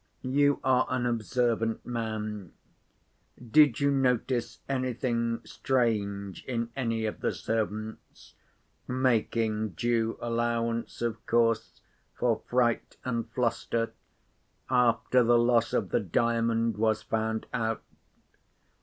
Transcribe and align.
You 0.23 0.59
are 0.63 0.87
an 0.89 1.05
observant 1.05 1.85
man—did 1.85 3.79
you 3.79 3.91
notice 3.91 4.57
anything 4.67 5.41
strange 5.43 6.43
in 6.45 6.71
any 6.75 7.05
of 7.05 7.19
the 7.19 7.31
servants 7.31 8.33
(making 8.87 9.73
due 9.73 10.17
allowance, 10.19 11.03
of 11.03 11.23
course, 11.27 11.81
for 12.15 12.41
fright 12.47 12.97
and 13.05 13.29
fluster), 13.29 13.93
after 14.71 15.23
the 15.23 15.37
loss 15.37 15.71
of 15.71 15.89
the 15.91 15.99
Diamond 15.99 16.77
was 16.77 17.03
found 17.03 17.45
out? 17.53 17.83